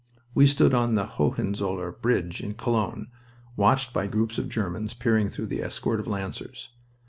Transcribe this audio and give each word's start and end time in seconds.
We 0.33 0.47
stood 0.47 0.73
on 0.73 0.95
the 0.95 1.05
Hohenzollern 1.05 1.93
Bridge 2.01 2.41
in 2.41 2.55
Cologne, 2.55 3.11
watched 3.55 3.93
by 3.93 4.07
groups 4.07 4.39
of 4.39 4.49
Germans 4.49 4.95
peering 4.95 5.29
through 5.29 5.45
the 5.45 5.61
escort 5.61 5.99
of 5.99 6.07
Lancers. 6.07 6.69